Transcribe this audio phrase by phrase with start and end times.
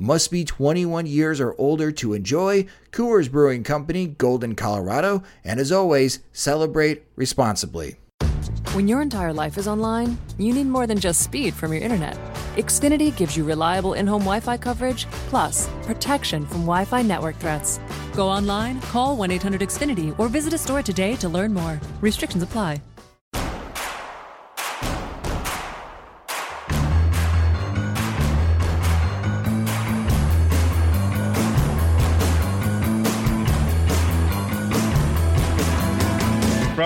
[0.00, 2.66] Must be 21 years or older to enjoy.
[2.92, 5.24] Coors Brewing Company, Golden, Colorado.
[5.42, 7.96] And as always, celebrate responsibly.
[8.74, 12.16] When your entire life is online, you need more than just speed from your internet.
[12.54, 17.34] Xfinity gives you reliable in home Wi Fi coverage, plus protection from Wi Fi network
[17.38, 17.80] threats.
[18.14, 21.80] Go online, call 1 800 Xfinity, or visit a store today to learn more.
[22.00, 22.80] Restrictions apply.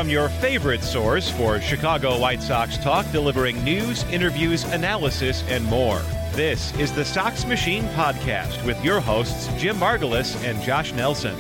[0.03, 6.01] From your favorite source for Chicago White Sox talk, delivering news, interviews, analysis, and more.
[6.33, 11.37] This is the Sox Machine Podcast with your hosts, Jim Margalus and Josh Nelson.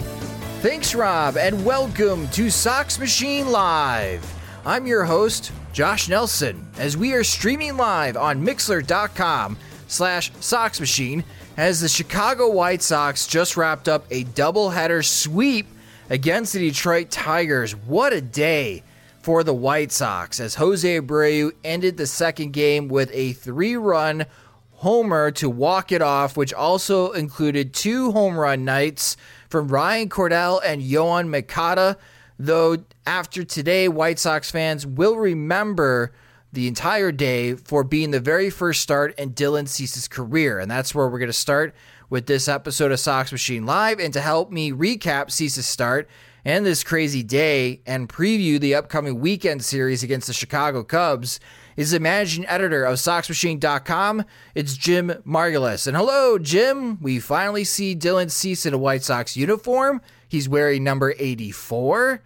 [0.60, 4.24] Thanks, Rob, and welcome to Sox Machine Live.
[4.64, 9.56] I'm your host, Josh Nelson, as we are streaming live on Mixlr.com
[9.88, 11.24] slash Sox Machine
[11.56, 15.66] as the Chicago White Sox just wrapped up a doubleheader sweep
[16.12, 17.74] against the Detroit Tigers.
[17.74, 18.82] What a day
[19.22, 24.26] for the White Sox as Jose Abreu ended the second game with a three run
[24.72, 29.16] homer to walk it off, which also included two home run nights
[29.48, 31.96] from Ryan Cordell and Yoan Moncada.
[32.38, 36.12] Though after today, White Sox fans will remember
[36.52, 40.58] the entire day for being the very first start in Dylan Cease's career.
[40.58, 41.74] And that's where we're going to start
[42.12, 43.98] with this episode of Sox Machine Live.
[43.98, 46.10] And to help me recap Cease's start
[46.44, 51.40] and this crazy day and preview the upcoming weekend series against the Chicago Cubs
[51.74, 54.26] is the managing editor of SoxMachine.com.
[54.54, 55.86] It's Jim Margalus.
[55.86, 57.00] And hello, Jim.
[57.00, 60.02] We finally see Dylan Cease in a White Sox uniform.
[60.28, 62.22] He's wearing number 84.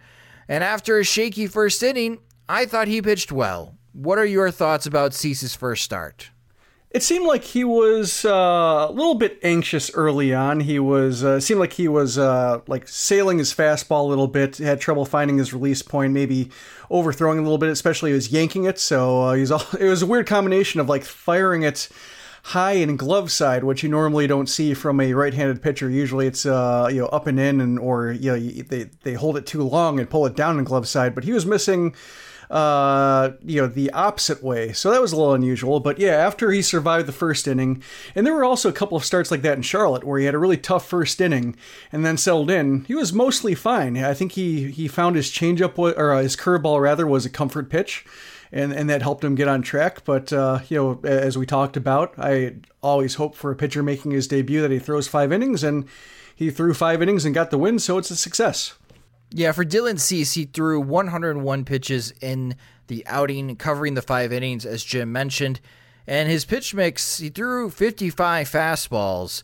[0.49, 2.19] And after a shaky first inning,
[2.49, 3.77] I thought he pitched well.
[3.93, 6.31] What are your thoughts about Cease's first start?
[6.97, 10.61] It seemed like he was uh, a little bit anxious early on.
[10.61, 14.57] He was uh, seemed like he was uh, like sailing his fastball a little bit.
[14.57, 16.49] Had trouble finding his release point, maybe
[16.89, 18.79] overthrowing a little bit, especially he was yanking it.
[18.79, 21.87] So uh, he's all, it was a weird combination of like firing it
[22.41, 25.91] high and glove side, which you normally don't see from a right-handed pitcher.
[25.91, 29.37] Usually it's uh, you know up and in, and or you know they they hold
[29.37, 31.13] it too long and pull it down in glove side.
[31.13, 31.93] But he was missing
[32.49, 34.73] uh, you know, the opposite way.
[34.73, 35.79] So that was a little unusual.
[35.79, 37.83] But yeah, after he survived the first inning,
[38.15, 40.35] and there were also a couple of starts like that in Charlotte where he had
[40.35, 41.55] a really tough first inning
[41.91, 42.85] and then settled in.
[42.85, 43.97] He was mostly fine.
[43.97, 47.69] I think he he found his changeup or uh, his curveball rather was a comfort
[47.69, 48.05] pitch.
[48.49, 50.05] And, and that helped him get on track.
[50.05, 54.11] But, uh, you know, as we talked about, I always hope for a pitcher making
[54.11, 55.83] his debut that he throws five innings, and
[56.33, 58.75] he threw five innings and got the win, so it's a success.
[59.31, 62.55] Yeah, for Dylan Cease, he threw 101 pitches in
[62.87, 65.59] the outing, covering the five innings, as Jim mentioned.
[66.05, 69.43] And his pitch mix, he threw 55 fastballs,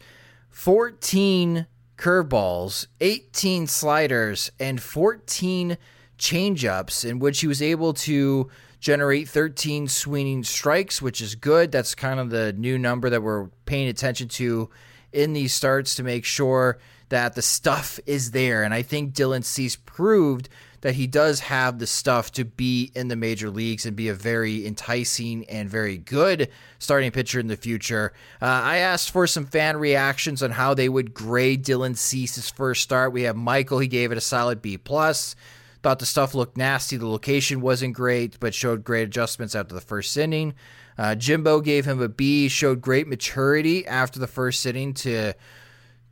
[0.49, 1.67] 14
[1.97, 5.77] curveballs, 18 sliders, and 14
[6.17, 8.49] changeups, in which he was able to
[8.79, 11.71] generate 13 swinging strikes, which is good.
[11.71, 14.69] That's kind of the new number that we're paying attention to
[15.11, 16.79] in these starts to make sure
[17.13, 18.63] that the stuff is there.
[18.63, 20.49] And I think Dylan Cease proved
[20.81, 24.15] that he does have the stuff to be in the major leagues and be a
[24.15, 26.49] very enticing and very good
[26.79, 28.13] starting pitcher in the future.
[28.41, 32.81] Uh, I asked for some fan reactions on how they would grade Dylan Cease's first
[32.81, 33.13] start.
[33.13, 35.35] We have Michael, he gave it a solid B plus.
[35.83, 36.97] Thought the stuff looked nasty.
[36.97, 40.55] The location wasn't great, but showed great adjustments after the first inning.
[40.97, 45.33] Uh, Jimbo gave him a B, showed great maturity after the first inning to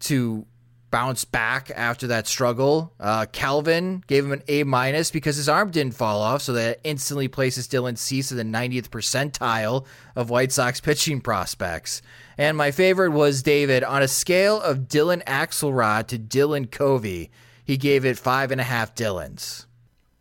[0.02, 0.46] to
[0.92, 2.94] bounced back after that struggle.
[3.00, 6.80] Uh, Calvin gave him an A minus because his arm didn't fall off, so that
[6.84, 9.86] instantly places Dylan Cease in the 90th percentile
[10.16, 12.02] of White Sox pitching prospects.
[12.38, 13.84] And my favorite was David.
[13.84, 17.32] On a scale of Dylan Axelrod to Dylan Covey,
[17.64, 19.66] he gave it five and a half Dylans.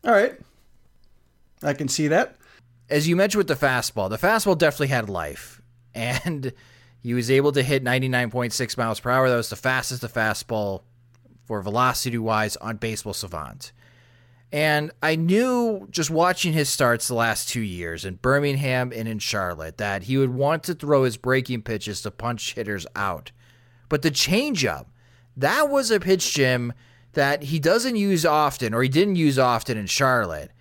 [0.05, 0.39] All right.
[1.61, 2.37] I can see that.
[2.89, 5.61] As you mentioned with the fastball, the fastball definitely had life.
[5.93, 6.53] And
[7.01, 9.29] he was able to hit 99.6 miles per hour.
[9.29, 10.83] That was the fastest the fastball
[11.45, 13.71] for velocity wise on Baseball Savant.
[14.51, 19.19] And I knew just watching his starts the last two years in Birmingham and in
[19.19, 23.31] Charlotte that he would want to throw his breaking pitches to punch hitters out.
[23.89, 24.85] But the changeup,
[25.37, 26.73] that was a pitch, Jim,
[27.13, 30.51] that he doesn't use often, or he didn't use often in Charlotte.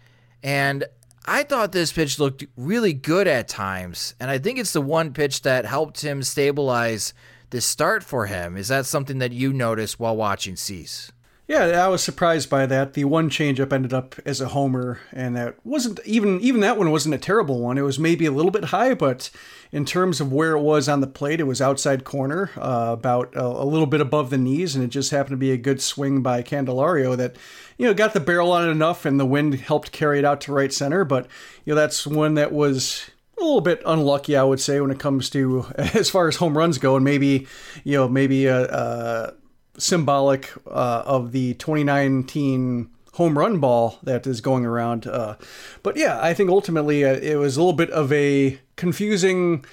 [0.42, 0.84] And
[1.32, 5.12] I thought this pitch looked really good at times, and I think it's the one
[5.12, 7.14] pitch that helped him stabilize
[7.50, 8.56] this start for him.
[8.56, 11.12] Is that something that you noticed while watching Cease?
[11.50, 12.92] Yeah, I was surprised by that.
[12.92, 16.92] The one changeup ended up as a homer, and that wasn't even even that one
[16.92, 17.76] wasn't a terrible one.
[17.76, 19.30] It was maybe a little bit high, but
[19.72, 23.34] in terms of where it was on the plate, it was outside corner, uh, about
[23.34, 25.82] a, a, little bit above the knees, and it just happened to be a good
[25.82, 27.34] swing by Candelario that
[27.76, 30.40] you know got the barrel on it enough, and the wind helped carry it out
[30.42, 31.04] to right center.
[31.04, 31.26] But
[31.64, 35.00] you know that's one that was a little bit unlucky, I would say, when it
[35.00, 37.48] comes to as far as home runs go, and maybe
[37.82, 39.34] you know maybe a, a
[39.78, 45.06] symbolic uh, of the 2019 home run ball that is going around.
[45.06, 45.36] Uh,
[45.82, 49.64] but yeah, I think ultimately uh, it was a little bit of a confusing.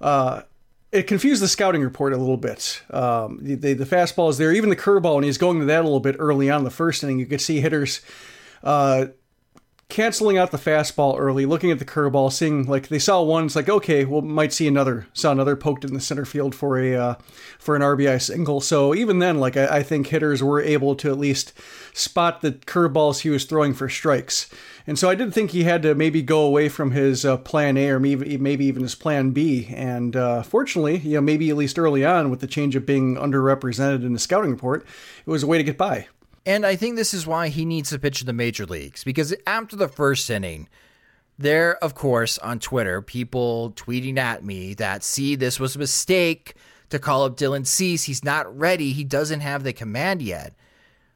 [0.00, 0.42] Uh,
[0.92, 2.82] it confused the scouting report a little bit.
[2.90, 5.80] Um, the, the, the fastball is there, even the curveball, and he's going to that
[5.80, 7.18] a little bit early on the first inning.
[7.18, 8.00] You could see hitters
[8.62, 9.06] uh,
[9.88, 13.56] canceling out the fastball early, looking at the curveball, seeing like they saw one, it's
[13.56, 16.94] like okay, well might see another, saw another poked in the center field for a
[16.94, 17.14] uh,
[17.58, 18.60] for an RBI single.
[18.60, 21.52] So even then, like I, I, think hitters were able to at least
[21.92, 24.50] spot the curveballs he was throwing for strikes.
[24.88, 27.76] And so I did think he had to maybe go away from his uh, plan
[27.76, 29.68] A or maybe maybe even his plan B.
[29.70, 33.16] And uh, fortunately, you know, maybe at least early on with the change of being
[33.16, 34.84] underrepresented in the scouting report,
[35.24, 36.08] it was a way to get by.
[36.46, 39.34] And I think this is why he needs to pitch in the major leagues because
[39.46, 40.68] after the first inning,
[41.38, 46.54] there, of course, on Twitter, people tweeting at me that, see, this was a mistake
[46.90, 48.04] to call up Dylan Cease.
[48.04, 48.92] He's not ready.
[48.92, 50.54] He doesn't have the command yet.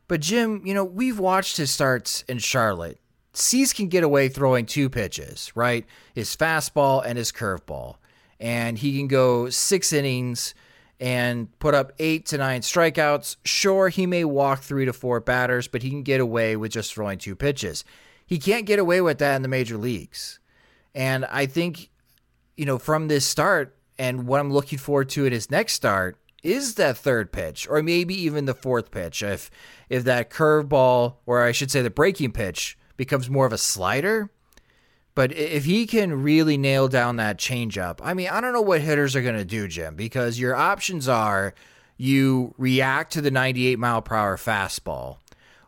[0.08, 2.98] But, Jim, you know, we've watched his starts in Charlotte.
[3.32, 5.86] Cease can get away throwing two pitches, right?
[6.12, 7.96] His fastball and his curveball.
[8.40, 10.54] And he can go six innings
[11.00, 13.36] and put up eight to nine strikeouts.
[13.44, 16.92] Sure, he may walk three to four batters, but he can get away with just
[16.92, 17.84] throwing two pitches.
[18.26, 20.38] He can't get away with that in the major leagues.
[20.94, 21.90] And I think,
[22.56, 26.18] you know, from this start and what I'm looking forward to in his next start
[26.42, 29.22] is that third pitch, or maybe even the fourth pitch.
[29.22, 29.50] If
[29.88, 34.30] if that curveball, or I should say the breaking pitch, becomes more of a slider,
[35.20, 38.80] but if he can really nail down that changeup, I mean, I don't know what
[38.80, 41.52] hitters are going to do, Jim, because your options are
[41.98, 45.18] you react to the 98 mile per hour fastball,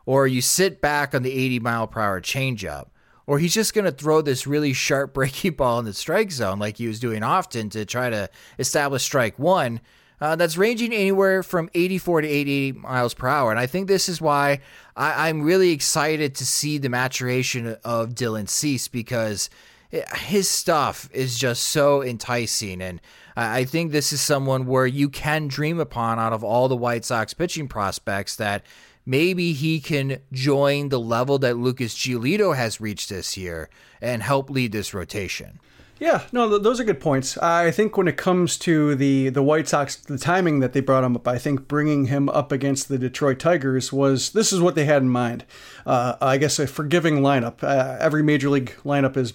[0.07, 2.87] or you sit back on the 80 mile per hour changeup,
[3.27, 6.57] or he's just going to throw this really sharp breaking ball in the strike zone
[6.57, 9.81] like he was doing often to try to establish strike one
[10.23, 13.51] uh, that's ranging anywhere from 84 to 88 miles per hour.
[13.51, 14.61] And I think this is why
[14.95, 19.49] I, am really excited to see the maturation of Dylan Cease because
[19.91, 22.81] his stuff is just so enticing.
[22.81, 23.01] And
[23.35, 27.03] I think this is someone where you can dream upon out of all the White
[27.03, 28.63] Sox pitching prospects that
[29.05, 33.69] maybe he can join the level that Lucas Giolito has reached this year
[33.99, 35.59] and help lead this rotation.
[36.03, 37.37] Yeah, no, th- those are good points.
[37.37, 41.05] I think when it comes to the the White Sox, the timing that they brought
[41.05, 44.75] him up, I think bringing him up against the Detroit Tigers was this is what
[44.75, 45.45] they had in mind.
[45.85, 47.63] Uh, I guess a forgiving lineup.
[47.63, 49.31] Uh, every major league lineup is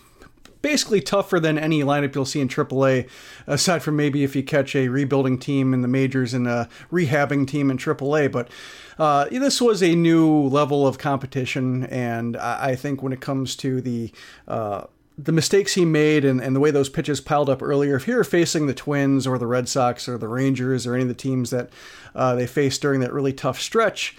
[0.60, 3.08] basically tougher than any lineup you'll see in AAA,
[3.46, 7.48] aside from maybe if you catch a rebuilding team in the majors and a rehabbing
[7.48, 8.30] team in AAA.
[8.30, 8.50] But
[8.98, 13.80] uh, this was a new level of competition, and I, think when it comes to
[13.80, 14.12] the
[14.46, 14.82] uh,
[15.18, 18.22] the mistakes he made and, and the way those pitches piled up earlier, if were
[18.22, 21.50] facing the Twins or the Red Sox or the Rangers or any of the teams
[21.50, 21.70] that
[22.14, 24.16] uh, they faced during that really tough stretch,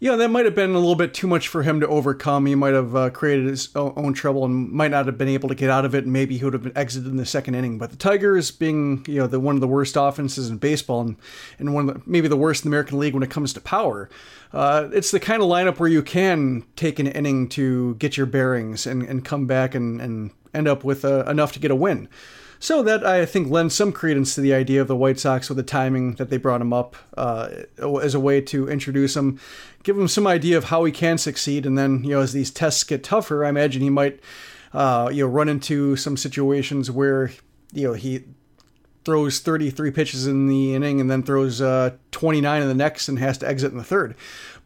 [0.00, 2.46] you know, that might have been a little bit too much for him to overcome.
[2.46, 5.56] He might have uh, created his own trouble and might not have been able to
[5.56, 6.04] get out of it.
[6.04, 7.78] And maybe he would have been exited in the second inning.
[7.78, 11.16] But the Tigers, being you know the one of the worst offenses in baseball and,
[11.58, 13.60] and one of the, maybe the worst in the American League when it comes to
[13.60, 14.08] power,
[14.52, 18.26] uh, it's the kind of lineup where you can take an inning to get your
[18.26, 21.76] bearings and, and come back and, and end up with uh, enough to get a
[21.76, 22.08] win.
[22.60, 25.56] So that I think lends some credence to the idea of the White Sox with
[25.56, 27.50] the timing that they brought him up uh,
[28.02, 29.38] as a way to introduce him,
[29.84, 32.50] give him some idea of how he can succeed, and then you know as these
[32.50, 34.20] tests get tougher, I imagine he might
[34.72, 37.30] uh, you know run into some situations where
[37.72, 38.24] you know he
[39.04, 43.18] throws 33 pitches in the inning and then throws uh, 29 in the next and
[43.18, 44.14] has to exit in the third.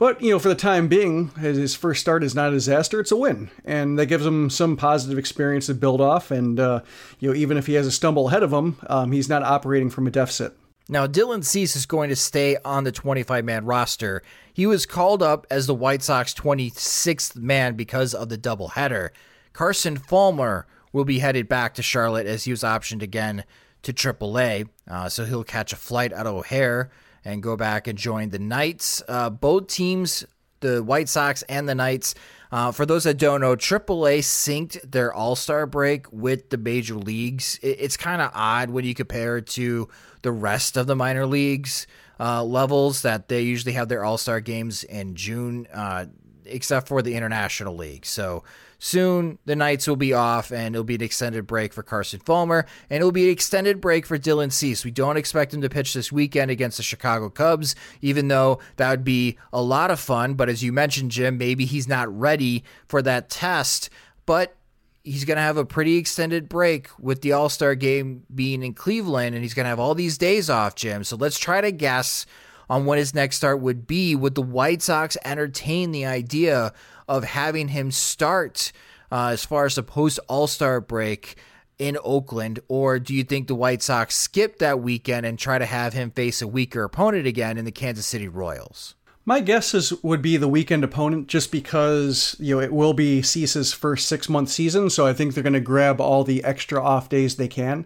[0.03, 3.13] But, you know, for the time being, his first start is not a disaster, it's
[3.13, 3.53] a win.
[3.65, 6.33] And that gives him some positive experience to build off.
[6.33, 6.81] And, uh,
[7.21, 9.91] you know, even if he has a stumble ahead of him, um, he's not operating
[9.91, 10.57] from a deficit.
[10.89, 14.25] Now, Dylan Cease is going to stay on the 25 man roster.
[14.53, 19.11] He was called up as the White Sox 26th man because of the doubleheader.
[19.53, 23.45] Carson Fulmer will be headed back to Charlotte as he was optioned again
[23.83, 24.69] to AAA.
[24.91, 26.91] Uh, so he'll catch a flight out of O'Hare
[27.25, 29.02] and go back and join the Knights.
[29.09, 30.25] Uh, both teams,
[30.61, 32.14] the White Sox and the Knights,
[32.50, 36.95] uh, for those that don't know, AAA synced their All Star break with the major
[36.95, 37.59] leagues.
[37.62, 39.88] It, it's kind of odd when you compare it to
[40.23, 41.87] the rest of the minor leagues
[42.21, 46.07] uh, levels that they usually have their All Star games in June, uh,
[46.45, 48.07] except for the International League.
[48.07, 48.45] So
[48.85, 52.67] soon the Knights will be off and it'll be an extended break for Carson Fulmer
[52.91, 54.85] and it'll be an extended break for Dylan Cease.
[54.85, 58.91] We don't expect him to pitch this weekend against the Chicago Cubs, even though that
[58.91, 60.35] would be a lot of fun.
[60.35, 63.89] But as you mentioned, Jim, maybe he's not ready for that test.
[64.27, 64.57] But
[65.05, 68.75] he's going to have a pretty extended break with the All Star game being in
[68.75, 71.05] Cleveland, and he's going to have all these days off, Jim.
[71.05, 72.27] So let's try to guess
[72.69, 74.17] on what his next start would be.
[74.17, 76.73] Would the White Sox entertain the idea
[77.12, 78.73] of having him start
[79.12, 81.37] uh, as far as the post All Star break
[81.78, 85.66] in Oakland, or do you think the White Sox skip that weekend and try to
[85.66, 88.95] have him face a weaker opponent again in the Kansas City Royals?
[89.26, 93.21] My guess is would be the weekend opponent, just because you know it will be
[93.21, 96.83] Cease's first six month season, so I think they're going to grab all the extra
[96.83, 97.85] off days they can,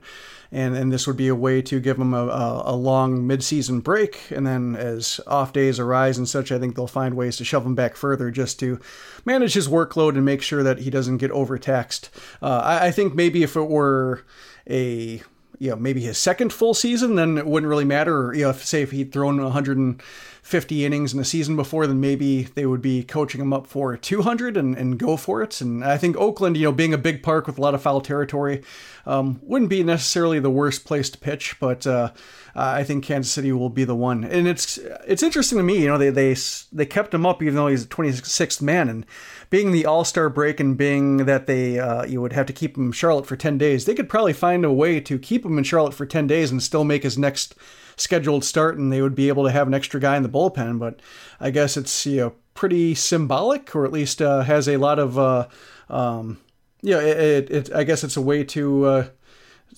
[0.53, 3.83] and and this would be a way to give him a, a, a long midseason
[3.83, 7.45] break, and then as off days arise and such, I think they'll find ways to
[7.45, 8.81] shove him back further just to
[9.25, 12.11] manage his workload and make sure that he doesn't get overtaxed.
[12.41, 14.25] Uh, I, I think maybe if it were
[14.69, 15.23] a
[15.59, 18.27] you know maybe his second full season, then it wouldn't really matter.
[18.27, 22.01] Or, you know, if, say if he'd thrown 150 innings in the season before, then
[22.01, 25.61] maybe they would be coaching him up for 200 and, and go for it.
[25.61, 28.01] And I think Oakland, you know, being a big park with a lot of foul
[28.01, 28.63] territory,
[29.07, 31.57] um, wouldn't be necessarily the worst place to pitch.
[31.61, 32.13] But uh,
[32.55, 34.25] I think Kansas City will be the one.
[34.25, 36.35] And it's it's interesting to me, you know, they they
[36.73, 39.07] they kept him up even though he's a 26th man and
[39.51, 42.77] being the All Star break and being that they uh, you would have to keep
[42.77, 45.59] him in Charlotte for ten days, they could probably find a way to keep him
[45.59, 47.55] in Charlotte for ten days and still make his next
[47.97, 50.79] scheduled start, and they would be able to have an extra guy in the bullpen.
[50.79, 51.01] But
[51.41, 55.19] I guess it's you know pretty symbolic, or at least uh, has a lot of
[55.19, 55.49] uh,
[55.89, 56.39] um,
[56.83, 57.01] yeah.
[57.01, 58.85] It, it, it, I guess it's a way to.
[58.85, 59.07] Uh,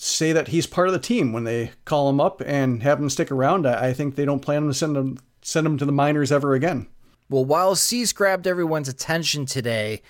[0.01, 3.11] say that he's part of the team when they call him up and have him
[3.11, 3.67] stick around.
[3.67, 6.55] I, I think they don't plan to send him send him to the minors ever
[6.55, 6.87] again.
[7.31, 10.01] Well, while Cease grabbed everyone's attention today,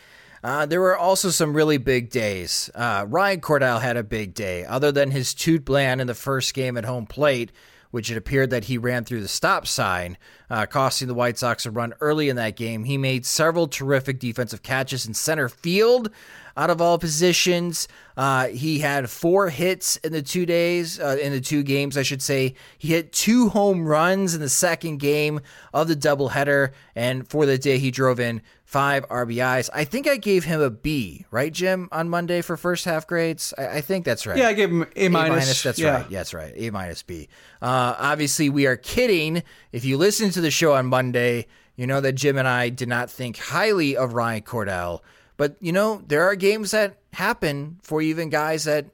[0.45, 2.71] uh, there were also some really big days.
[2.75, 4.65] Uh, Ryan Cordell had a big day.
[4.65, 7.51] Other than his TOOTBLAN in the first game at home plate,
[7.91, 10.17] which it appeared that he ran through the stop sign,
[10.49, 12.85] uh, costing the White Sox a run early in that game.
[12.85, 16.11] He made several terrific defensive catches in center field
[16.59, 17.87] out of all positions.
[18.17, 22.03] Uh, he had four hits in the two days, uh, in the two games, I
[22.03, 22.55] should say.
[22.77, 25.41] He hit two home runs in the second game
[25.73, 29.71] of the doubleheader, and for the day, he drove in five RBIs.
[29.73, 33.55] I think I gave him a B, right, Jim, on Monday for first half grades.
[33.57, 34.37] I, I think that's right.
[34.37, 35.62] Yeah, I gave him A minus.
[35.62, 35.95] That's yeah.
[35.95, 36.11] right.
[36.11, 36.53] Yeah, that's right.
[36.57, 37.29] A minus B.
[37.62, 39.45] Uh, obviously, we are kidding.
[39.71, 41.47] If you listen to the show on Monday,
[41.77, 45.03] you know that Jim and I did not think highly of Ryan Cordell.
[45.38, 48.87] But, you know, there are games that happen for even guys that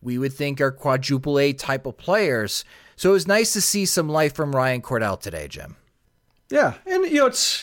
[0.00, 2.64] we would think are quadruple A type of players.
[2.96, 5.76] So it was nice to see some life from Ryan Cordell today, Jim.
[6.50, 7.62] Yeah, and you know it's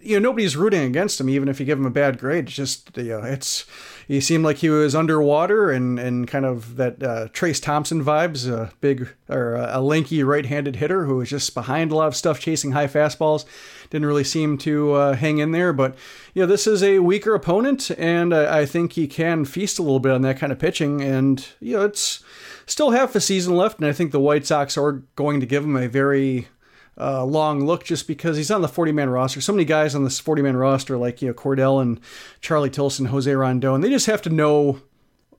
[0.00, 2.46] you know nobody's rooting against him even if you give him a bad grade.
[2.46, 3.64] It's just you know it's
[4.06, 8.48] he seemed like he was underwater and and kind of that uh, Trayce Thompson vibes,
[8.48, 12.38] a big or a lanky right-handed hitter who was just behind a lot of stuff,
[12.38, 13.44] chasing high fastballs.
[13.90, 15.96] Didn't really seem to uh, hang in there, but
[16.34, 19.82] you know this is a weaker opponent, and I, I think he can feast a
[19.82, 21.02] little bit on that kind of pitching.
[21.02, 22.22] And you know it's
[22.66, 25.64] still half a season left, and I think the White Sox are going to give
[25.64, 26.48] him a very
[26.98, 29.40] uh, long look just because he's on the 40 man roster.
[29.40, 32.00] So many guys on this 40 man roster, like you know Cordell and
[32.40, 34.80] Charlie Tilson, Jose Rondon, they just have to know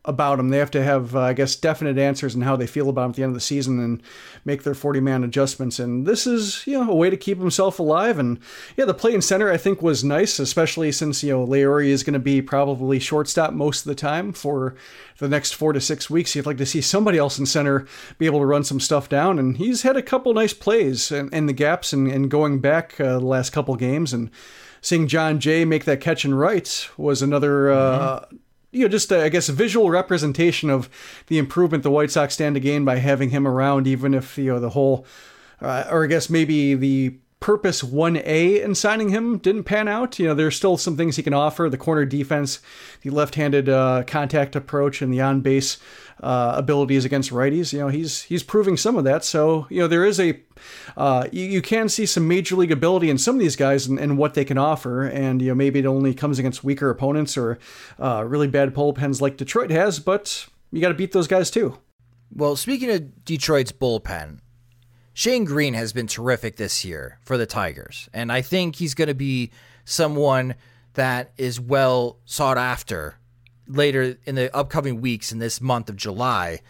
[0.07, 0.49] about him.
[0.49, 3.09] They have to have, uh, I guess, definite answers and how they feel about him
[3.09, 4.01] at the end of the season and
[4.45, 5.79] make their 40 man adjustments.
[5.79, 8.17] And this is, you know, a way to keep himself alive.
[8.17, 8.39] And
[8.77, 12.03] yeah, the play in center I think was nice, especially since, you know, Leury is
[12.03, 14.75] going to be probably shortstop most of the time for
[15.17, 16.35] the next four to six weeks.
[16.35, 17.85] You'd like to see somebody else in center
[18.17, 19.37] be able to run some stuff down.
[19.37, 22.99] And he's had a couple nice plays in, in the gaps and, and going back
[23.01, 24.13] uh, the last couple games.
[24.13, 24.31] And
[24.79, 27.71] seeing Jon Jay make that catch and right was another.
[27.71, 28.37] Uh, mm-hmm
[28.71, 30.89] you know, just a, I guess a visual representation of
[31.27, 34.53] the improvement the White Sox stand to gain by having him around, even if you
[34.53, 35.05] know the whole,
[35.62, 40.17] uh, or I guess maybe the purpose 1A in signing him didn't pan out.
[40.17, 42.60] You know, there's still some things he can offer the corner defense,
[43.01, 45.77] the left handed uh, contact approach, and the on base
[46.22, 47.74] uh, abilities against righties.
[47.74, 49.24] You know, he's he's proving some of that.
[49.24, 50.39] So, you know, there is a,
[50.96, 54.00] uh, you, you, can see some major league ability in some of these guys and,
[54.00, 55.03] and, what they can offer.
[55.03, 57.60] And, you know, maybe it only comes against weaker opponents or
[58.00, 61.77] uh, really bad bullpens like Detroit has, but you got to beat those guys too.
[62.34, 64.39] Well, speaking of Detroit's bullpen,
[65.17, 69.07] Shane Greene has been terrific this year for the Tigers, and I think he's going
[69.07, 69.50] to be
[69.83, 70.53] someone
[70.93, 73.15] that is well sought after
[73.67, 76.62] later in the upcoming weeks in this month of July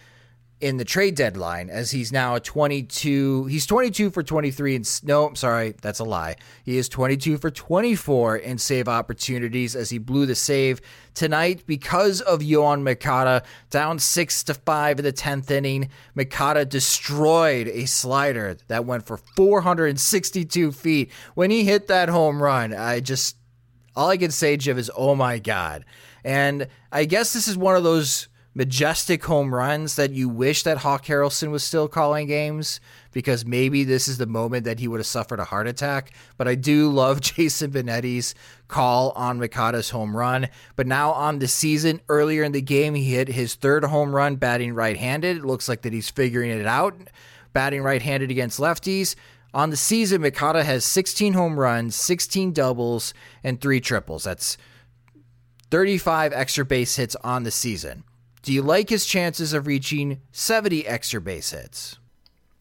[0.59, 5.27] in the trade deadline as he's now a 22 he's 22 for 23 and no
[5.27, 6.35] I'm sorry that's a lie.
[6.63, 10.81] He is 22 for 24 in save opportunities as he blew the save
[11.13, 15.89] tonight because of Yoan Moncada down 6 to 5 in the 10th inning.
[16.15, 21.11] Moncada destroyed a slider that went for 462 feet.
[21.35, 23.37] When he hit that home run I just
[23.95, 25.85] all I can say Jim is oh my god.
[26.23, 30.79] And I guess this is one of those majestic home runs that you wish that
[30.79, 32.79] Hawk Harrelson was still calling games
[33.11, 36.11] because maybe this is the moment that he would have suffered a heart attack.
[36.37, 38.33] But I do love Jason Benetti's
[38.67, 40.47] call on Moncada's home run.
[40.75, 44.37] But now on the season, earlier in the game, he hit his third home run
[44.37, 45.37] batting right handed.
[45.37, 46.95] It looks like that he's figuring it out,
[47.53, 49.13] batting right handed against lefties.
[49.53, 54.23] On the season, Moncada has 16 home runs, 16 doubles, and three triples.
[54.23, 54.57] That's
[55.69, 58.03] 35 extra base hits on the season.
[58.41, 61.97] Do you like his chances of reaching 70 extra base hits?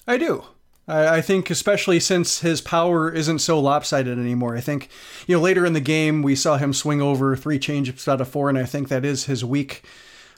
[0.07, 0.45] I do.
[0.89, 4.57] I, think, especially since his power isn't so lopsided anymore.
[4.57, 4.89] I think,
[5.27, 8.29] you know, later in the game, we saw him swing over three changeups out of
[8.29, 9.83] four, and I think that is his weak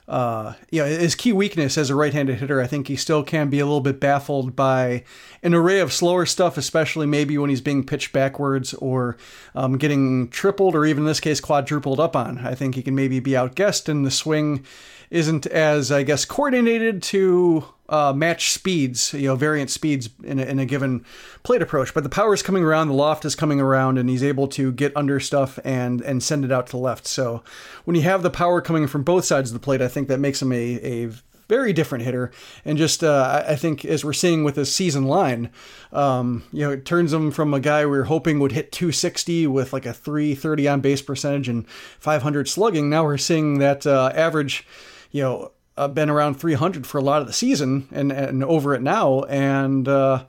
[0.09, 3.49] uh, you know, his key weakness as a right-handed hitter, I think he still can
[3.49, 5.03] be a little bit baffled by
[5.43, 9.17] an array of slower stuff, especially maybe when he's being pitched backwards or
[9.53, 12.39] um, getting tripled or even in this case quadrupled up on.
[12.39, 14.65] I think he can maybe be outguessed, and the swing
[15.11, 20.43] isn't as I guess coordinated to uh, match speeds, you know, variant speeds in a,
[20.43, 21.05] in a given
[21.43, 21.93] plate approach.
[21.93, 24.71] But the power is coming around, the loft is coming around, and he's able to
[24.71, 27.07] get under stuff and and send it out to the left.
[27.07, 27.43] So
[27.85, 30.19] when you have the power coming from both sides of the plate, I think that
[30.19, 31.11] makes him a a
[31.49, 32.31] very different hitter.
[32.63, 35.49] And just, uh, I think, as we're seeing with his season line,
[35.91, 39.47] um, you know, it turns him from a guy we were hoping would hit 260
[39.47, 42.89] with like a 330 on base percentage and 500 slugging.
[42.89, 44.65] Now we're seeing that uh, average,
[45.11, 48.75] you know, uh, been around 300 for a lot of the season and, and over
[48.75, 49.23] it now.
[49.23, 50.25] And uh,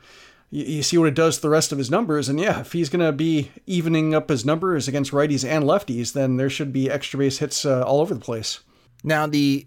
[0.48, 2.28] you, you, see what it does to the rest of his numbers.
[2.28, 6.12] And yeah, if he's going to be evening up his numbers against righties and lefties,
[6.12, 8.60] then there should be extra base hits uh, all over the place.
[9.02, 9.66] Now, the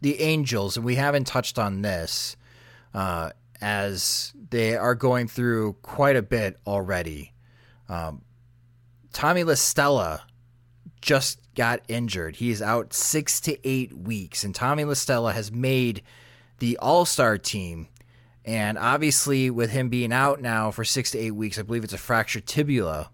[0.00, 2.36] the Angels, and we haven't touched on this,
[2.92, 7.32] uh, as they are going through quite a bit already.
[7.88, 8.22] Um,
[9.12, 10.22] Tommy La Stella
[11.02, 12.36] just got injured.
[12.36, 16.02] He is out six to eight weeks, and Tommy La Stella has made
[16.58, 17.88] the All Star team.
[18.44, 21.92] And obviously, with him being out now for six to eight weeks, I believe it's
[21.92, 23.10] a fractured tibia.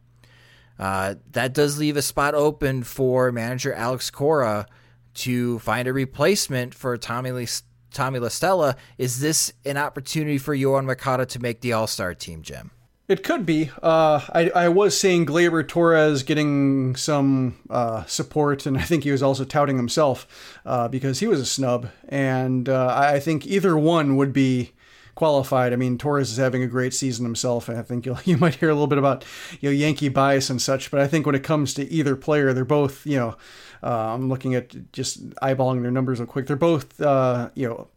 [0.78, 4.66] Uh, that does leave a spot open for manager Alex Cora
[5.14, 7.48] to find a replacement for Tommy Lee,
[7.92, 8.76] Tommy La Stella.
[8.96, 12.70] Is this an opportunity for Yoan Moncada to make the All Star team, Jim?
[13.08, 13.70] It could be.
[13.82, 19.10] Uh, I, I was seeing Gleyber Torres getting some uh, support, and I think he
[19.10, 21.88] was also touting himself uh, because he was a snub.
[22.06, 24.72] And uh, I think either one would be
[25.14, 25.72] qualified.
[25.72, 28.68] I mean, Torres is having a great season himself, and I think you might hear
[28.68, 29.24] a little bit about
[29.58, 30.90] you know Yankee bias and such.
[30.90, 33.36] But I think when it comes to either player, they're both you know.
[33.80, 36.46] Uh, I'm looking at just eyeballing their numbers real quick.
[36.46, 37.88] They're both uh, you know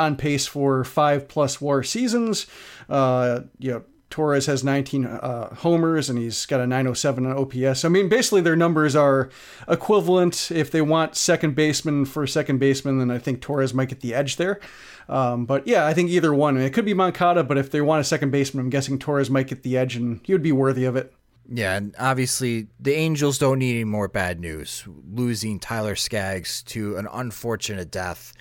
[0.00, 2.46] on pace for five plus WAR seasons.
[2.88, 7.82] You know, Torres has 19 uh, homers and he's got a 907 on OPS.
[7.82, 9.30] I mean, basically their numbers are
[9.66, 10.52] equivalent.
[10.52, 14.12] If they want second baseman for second baseman, then I think Torres might get the
[14.12, 14.60] edge there.
[15.08, 16.58] Um, but yeah, I think either one.
[16.58, 19.46] it could be Moncada, but if they want a second baseman, I'm guessing Torres might
[19.46, 21.14] get the edge and he would be worthy of it.
[21.48, 24.84] Yeah, and obviously the Angels don't need any more bad news.
[25.10, 28.34] Losing Tyler Skaggs to an unfortunate death,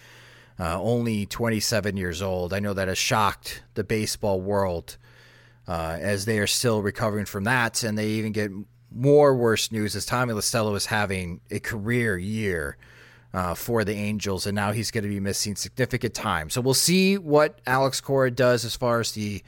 [0.60, 2.54] uh, only 27 years old.
[2.54, 4.98] I know that has shocked the baseball world
[5.68, 8.52] uh, as they are still recovering from that, and they even get
[8.94, 12.78] more worse news as Tommy La Stella is having a career year.
[13.34, 16.50] Uh, for the Angels, and now he's going to be missing significant time.
[16.50, 19.42] So we'll see what Alex Cora does as far as the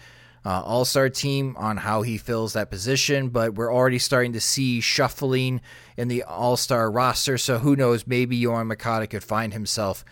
[0.46, 4.42] uh, All Star team on how he fills that position, but we're already starting to
[4.42, 5.62] see shuffling
[5.98, 7.38] in the All Star roster.
[7.38, 8.06] So who knows?
[8.08, 10.04] Maybe Yoan Moncada could find himself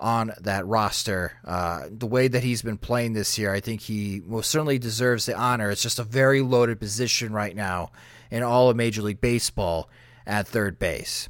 [0.00, 1.32] on that roster.
[1.44, 5.26] Uh, the way that he's been playing this year, I think he most certainly deserves
[5.26, 5.70] the honor.
[5.70, 7.92] It's just a very loaded position right now
[8.30, 9.88] in all of Major League Baseball
[10.26, 11.28] at third base.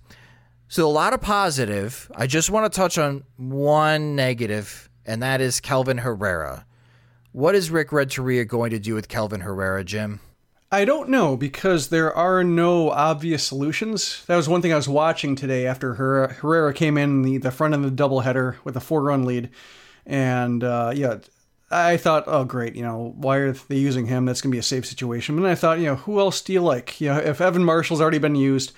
[0.68, 2.10] So a lot of positive.
[2.14, 6.64] I just want to touch on one negative, and that is Kelvin Herrera.
[7.32, 10.20] What is Rick Renteria going to do with Kelvin Herrera, Jim?
[10.72, 14.24] I don't know because there are no obvious solutions.
[14.26, 17.74] That was one thing I was watching today after Herrera, came in the, the front
[17.74, 19.50] of the doubleheader with a four run lead.
[20.06, 21.18] And uh, yeah,
[21.72, 24.26] I thought, oh, great, you know, why are they using him?
[24.26, 25.38] That's going to be a safe situation.
[25.38, 27.00] And I thought, you know, who else do you like?
[27.00, 28.72] You know, if Evan Marshall's already been used,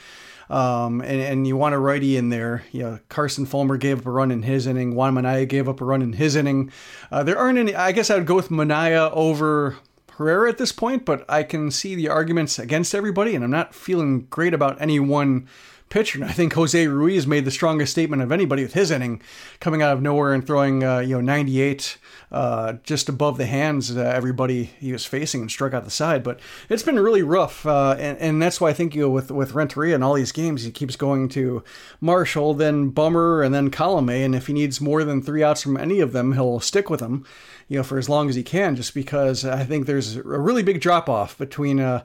[0.49, 2.65] um, and, and you want a righty in there.
[2.73, 4.95] You know, Carson Fulmer gave up a run in his inning.
[4.95, 6.71] Juan Minaya gave up a run in his inning.
[7.11, 7.75] Uh, there aren't any.
[7.75, 9.77] I guess I would go with Minaya over
[10.17, 13.75] Herrera at this point, but I can see the arguments against everybody, and I'm not
[13.75, 15.49] feeling great about any one
[15.93, 16.19] pitcher.
[16.19, 19.21] And I think Jose Ruiz made the strongest statement of anybody with his inning,
[19.61, 21.99] coming out of nowhere and throwing uh, you know 98
[22.33, 26.23] uh, just above the hands uh, everybody he was facing and struck out the side.
[26.23, 29.31] But it's been really rough, uh, and, and that's why I think you know, with
[29.31, 31.63] with Renteria and all these games, he keeps going to
[32.01, 34.25] Marshall, then Bummer, and then Colome.
[34.25, 37.01] And if he needs more than three outs from any of them, he'll stick with
[37.01, 37.25] them
[37.73, 40.63] you know, for as long as he can, just because I think there's a really
[40.63, 42.05] big drop off between uh,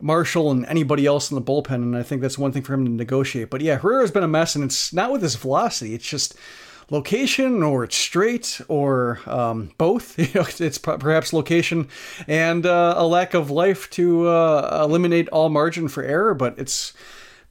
[0.00, 2.84] Marshall and anybody else in the bullpen, and I think that's one thing for him
[2.84, 3.50] to negotiate.
[3.50, 6.34] But yeah, Herrera's been a mess, and it's not with his velocity; it's just
[6.90, 10.18] location, or it's straight, or um, both.
[10.26, 11.88] You know, it's perhaps location
[12.26, 16.34] and uh, a lack of life to uh, eliminate all margin for error.
[16.34, 16.92] But it's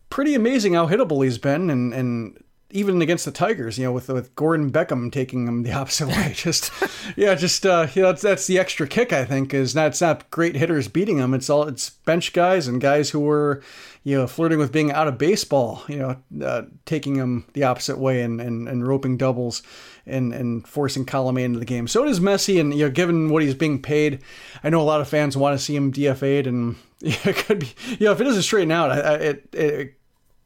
[0.09, 4.07] pretty amazing how hittable he's been, and and even against the Tigers, you know, with
[4.09, 6.33] with Gordon Beckham taking them the opposite way.
[6.35, 6.71] Just
[7.15, 9.13] yeah, just uh, you know, that's, that's the extra kick.
[9.13, 11.33] I think is not it's not great hitters beating them.
[11.33, 13.61] It's all it's bench guys and guys who were
[14.03, 15.83] you know flirting with being out of baseball.
[15.87, 19.61] You know, uh, taking them the opposite way and, and, and roping doubles
[20.05, 21.87] and and forcing Colome into the game.
[21.87, 24.21] So it is messy, and you know, given what he's being paid,
[24.63, 27.59] I know a lot of fans want to see him DFA'd, and yeah, it could
[27.59, 29.21] be you know if it doesn't straighten out, it,
[29.53, 29.95] it, it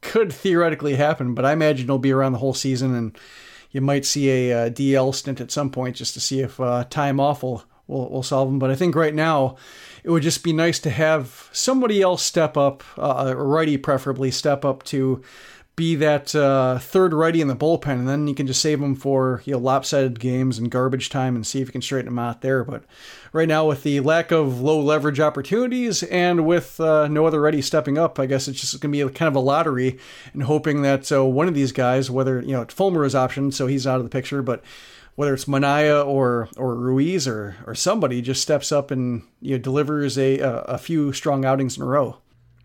[0.00, 3.18] could theoretically happen, but I imagine it'll be around the whole season, and
[3.70, 6.84] you might see a uh, DL stint at some point just to see if uh,
[6.90, 8.58] time off will, will, will solve them.
[8.58, 9.56] But I think right now
[10.02, 14.30] it would just be nice to have somebody else step up, uh, a righty preferably,
[14.30, 15.22] step up to
[15.80, 18.94] be that uh, third righty in the bullpen, and then you can just save them
[18.94, 22.18] for you know lopsided games and garbage time, and see if you can straighten them
[22.18, 22.62] out there.
[22.64, 22.84] But
[23.32, 27.62] right now, with the lack of low leverage opportunities and with uh, no other righty
[27.62, 29.98] stepping up, I guess it's just going to be kind of a lottery,
[30.34, 33.66] and hoping that uh, one of these guys, whether you know Fulmer is option, so
[33.66, 34.62] he's out of the picture, but
[35.14, 39.62] whether it's Minaya or or Ruiz or or somebody just steps up and you know
[39.62, 42.18] delivers a a, a few strong outings in a row.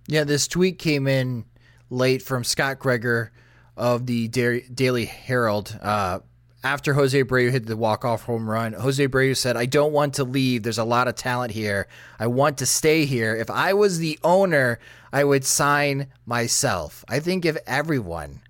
[0.05, 1.45] Yeah, this tweet came in
[1.89, 3.31] late from Scot Gregor
[3.77, 5.77] of the Daily Herald.
[5.81, 6.19] Uh,
[6.63, 10.23] after Jose Abreu hit the walk-off home run, Jose Abreu said, I don't want to
[10.23, 10.63] leave.
[10.63, 11.87] There's a lot of talent here.
[12.19, 13.35] I want to stay here.
[13.35, 14.79] If I was the owner,
[15.13, 17.05] I would sign myself.
[17.07, 18.41] I think if everyone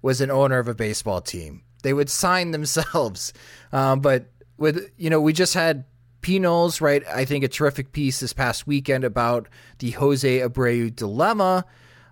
[0.00, 3.34] was an owner of a baseball team, they would sign themselves.
[3.70, 5.84] Um, but with, you know, we just had
[6.22, 6.38] P.
[6.38, 9.46] Knowles write, I think, a terrific piece this past weekend about
[9.78, 11.66] the Jose Abreu dilemma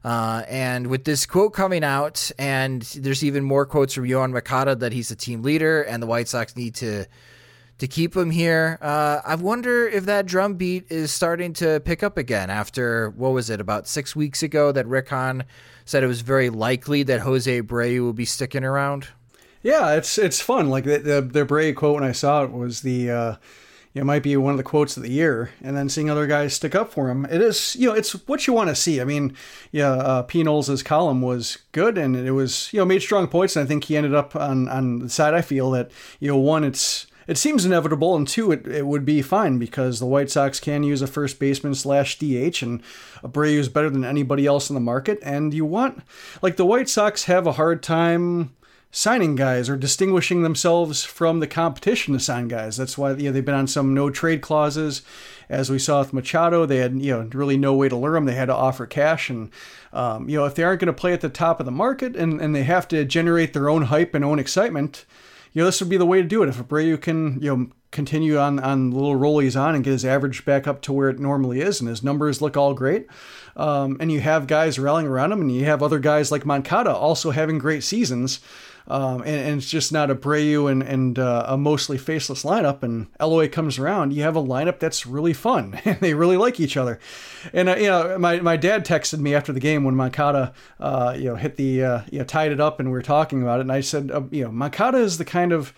[0.05, 4.75] uh, and with this quote coming out, and there's even more quotes from Yoan Moncada
[4.77, 7.07] that he's a team leader, and the White Sox need to
[7.79, 8.79] to keep him here.
[8.81, 13.33] Uh, I wonder if that drum beat is starting to pick up again after what
[13.33, 15.45] was it about six weeks ago that Rick Hahn
[15.85, 19.09] said it was very likely that Jose Abreu will be sticking around.
[19.63, 20.71] Yeah, it's it's fun.
[20.71, 23.11] Like the the, the Abreu quote when I saw it was the.
[23.11, 23.37] Uh,
[23.97, 26.55] it might be one of the quotes of the year, and then seeing other guys
[26.55, 27.25] stick up for him.
[27.27, 29.01] It is, you know, it's what you want to see.
[29.01, 29.35] I mean,
[29.73, 30.43] yeah, uh, P.
[30.43, 33.57] Knowles' column was good, and it was, you know, made strong points.
[33.57, 36.37] And I think he ended up on on the side I feel that, you know,
[36.37, 40.31] one, it's it seems inevitable, and two, it, it would be fine because the White
[40.31, 42.83] Sox can use a first baseman slash DH, and
[43.23, 45.19] Abreu is better than anybody else in the market.
[45.23, 46.03] And you want,
[46.43, 48.55] like, the White Sox have a hard time
[48.91, 52.77] signing guys or distinguishing themselves from the competition to sign guys.
[52.77, 55.03] That's why you know, they've been on some no trade clauses.
[55.49, 58.25] As we saw with Machado, they had you know really no way to lure them.
[58.25, 59.51] They had to offer cash, and
[59.93, 62.17] um, you know if they aren't going to play at the top of the market
[62.17, 65.05] and, and they have to generate their own hype and own excitement,
[65.53, 66.49] you know this would be the way to do it.
[66.49, 69.93] If Abreu can you know continue on on the little roll he's on and get
[69.93, 73.07] his average back up to where it normally is, and his numbers look all great.
[73.57, 76.95] Um, and you have guys rallying around him, and you have other guys like Moncada
[76.95, 78.41] also having great seasons.
[78.89, 82.85] Um, and, and, it's just not Abreu and, and uh, a mostly faceless lineup.
[82.85, 86.61] And Eloy comes around, you have a lineup that's really fun, and they really like
[86.61, 87.01] each other.
[87.53, 91.15] And uh, you know, my, my dad texted me after the game when Moncada, uh,
[91.17, 93.59] you know, hit the uh, you know tied it up, and we were talking about
[93.59, 93.63] it.
[93.63, 95.73] And I said, uh, you know, Moncada is the kind of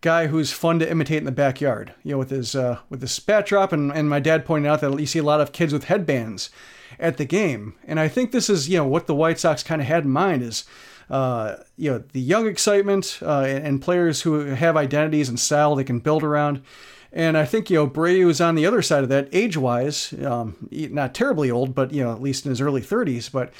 [0.00, 1.92] guy who's fun to imitate in the backyard.
[2.04, 4.80] You know, with his uh, with his spat drop, and, and my dad pointed out
[4.80, 6.48] that you see a lot of kids with headbands
[6.98, 9.82] at the game, and I think this is you know what the White Sox kind
[9.82, 10.64] of had in mind is
[11.10, 15.84] uh, you know, the young excitement uh, and, players who have identities and style they
[15.84, 16.62] can build around.
[17.12, 20.12] And I think, you know, Breu is on the other side of that age wise,
[20.24, 23.30] um, not terribly old, but, you know, at least in his early 30s.
[23.30, 23.52] But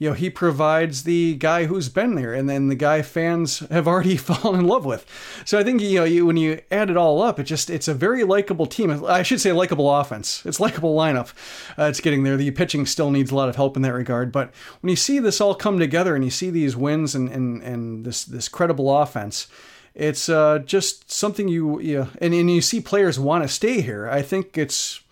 [0.00, 3.86] you know, he provides the guy who's been there and then the guy fans have
[3.86, 5.04] already fallen in love with.
[5.44, 7.86] So I think, you know, you, when you add it all up, it just, it's
[7.86, 9.04] a very likable team.
[9.04, 10.44] I should say likable offense.
[10.46, 11.34] It's likable lineup.
[11.78, 12.38] Uh, it's getting there.
[12.38, 14.32] The pitching still needs a lot of help in that regard.
[14.32, 17.62] But when you see this all come together and you see these wins and, and,
[17.62, 19.48] and this, this credible offense,
[19.94, 23.82] it's uh, just something you, you know, and, and you see players want to stay
[23.82, 24.08] here.
[24.08, 25.02] I think it's,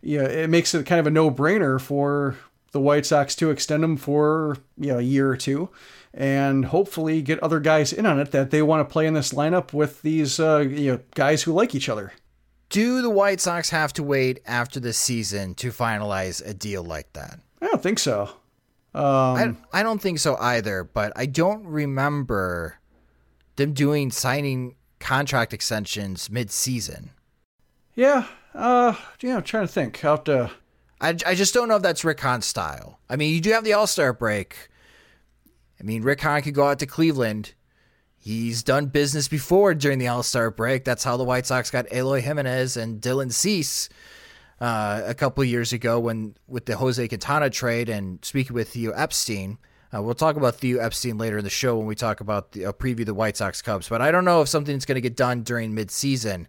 [0.00, 2.36] yeah, it makes it kind of a no brainer for
[2.78, 5.68] the White Sox to extend him for you know a year or two,
[6.14, 9.32] and hopefully get other guys in on it that they want to play in this
[9.32, 12.12] lineup with these uh, you know guys who like each other.
[12.68, 17.12] Do the White Sox have to wait after the season to finalize a deal like
[17.14, 17.40] that?
[17.60, 18.30] I don't think so.
[18.94, 19.02] Um,
[19.72, 22.78] I, I don't think so either, but I don't remember
[23.56, 27.10] them doing signing contract extensions mid-season.
[27.96, 30.04] Yeah, uh, yeah, I'm trying to think.
[30.04, 30.50] I'll have to
[31.00, 32.98] I, I just don't know if that's Rick Hahn's style.
[33.08, 34.68] I mean, you do have the All Star break.
[35.80, 37.54] I mean, Rick Hahn could go out to Cleveland.
[38.16, 40.84] He's done business before during the All Star break.
[40.84, 43.88] That's how the White Sox got Eloy Jimenez and Dylan Cease
[44.60, 47.88] uh, a couple years ago when with the Jose Quintana trade.
[47.88, 49.58] And speaking with Theo Epstein,
[49.94, 52.66] uh, we'll talk about Theo Epstein later in the show when we talk about the
[52.66, 53.88] uh, preview the White Sox Cubs.
[53.88, 56.46] But I don't know if something's going to get done during midseason.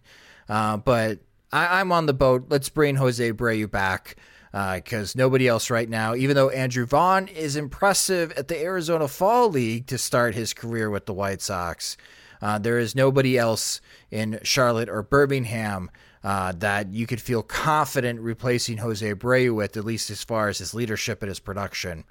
[0.48, 1.20] Uh, but
[1.52, 2.46] I, am on the boat.
[2.48, 4.16] Let's bring Jose Abreu back
[4.52, 9.06] because uh, nobody else right now, even though Andrew Vaughn is impressive at the Arizona
[9.06, 11.96] Fall League to start his career with the White Sox,
[12.42, 15.90] uh, there is nobody else in Charlotte or Birmingham
[16.22, 20.58] uh, that you could feel confident replacing Jose Abreu with, at least as far as
[20.58, 22.04] his leadership and his production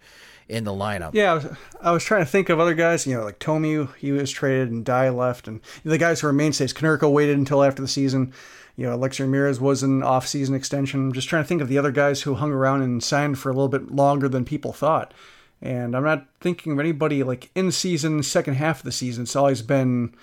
[0.48, 1.14] in the lineup.
[1.14, 1.46] Yeah, I was,
[1.82, 3.06] I was trying to think of other guys.
[3.06, 6.34] You know, like Thome, he was traded and Dye left, and the guys who are
[6.34, 6.74] mainstays.
[6.74, 8.34] Konerko waited until after the season.
[8.80, 11.08] You know, Alexei Ramirez was an off-season extension.
[11.08, 13.50] I'm just trying to think of the other guys who hung around and signed for
[13.50, 15.14] a little bit longer than people thought.
[15.62, 19.24] And I'm not thinking of anybody like in season, second half of the season.
[19.24, 20.16] It's always been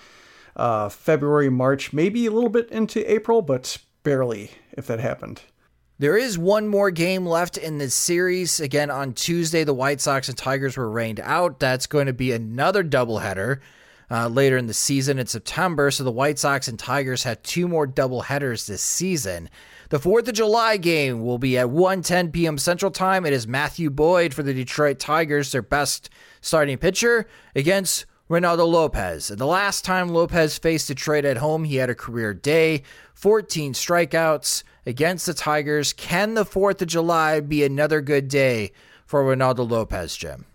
[0.57, 5.43] uh, February, March, maybe a little bit into April, but barely if that happened.
[5.99, 8.59] There is one more game left in this series.
[8.59, 11.61] Again, on Tuesday, the White Sox and Tigers were rained out.
[11.61, 13.61] That's going to be another doubleheader
[14.11, 15.91] uh, later in the season in September.
[15.91, 19.49] So the White Sox and Tigers had two more double headers this season.
[19.89, 22.59] The 4th of July game will be at 1:10 p.m.
[22.59, 23.25] Central Time.
[23.25, 29.31] It is Matthew Boyd for the Detroit Tigers, their best starting pitcher, against Reynaldo Lopez.
[29.31, 32.83] And the last time Lopez faced Detroit at home, he had a career day,
[33.15, 35.93] 14 strikeouts against the Tigers.
[35.93, 38.73] Can the 4th of July be another good day
[39.05, 40.47] for Reynaldo Lopez, Jim?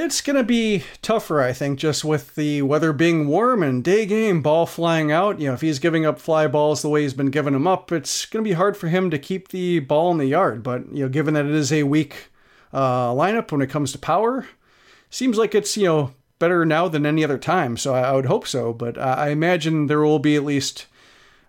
[0.00, 4.06] It's going to be tougher, I think, just with the weather being warm and day
[4.06, 5.40] game, ball flying out.
[5.40, 7.90] You know, if he's giving up fly balls the way he's been giving them up,
[7.90, 10.62] it's going to be hard for him to keep the ball in the yard.
[10.62, 12.30] But, you know, given that it is a weak
[12.72, 14.46] uh, lineup when it comes to power,
[15.10, 17.76] seems like it's, you know, better now than any other time.
[17.76, 18.72] So I, I would hope so.
[18.72, 20.86] But uh, I imagine there will be at least,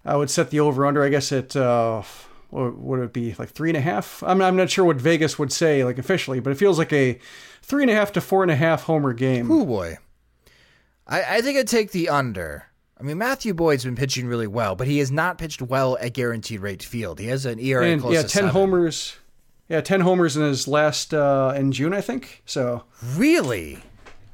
[0.03, 1.55] I would set the over under, I guess, at.
[1.55, 2.01] Uh,
[2.49, 4.23] what would it be like three and a half?
[4.23, 7.19] I'm, I'm not sure what Vegas would say like officially, but it feels like a
[7.61, 9.51] three and a half to four and a half homer game.
[9.51, 9.97] Oh boy,
[11.07, 12.65] I, I think I'd take the under.
[12.99, 16.13] I mean, Matthew Boyd's been pitching really well, but he has not pitched well at
[16.13, 17.19] guaranteed rate field.
[17.19, 18.51] He has an ERA and, close yeah, to ten seven.
[18.51, 19.15] homers.
[19.69, 22.41] Yeah, ten homers in his last uh, in June, I think.
[22.45, 22.83] So
[23.15, 23.79] really,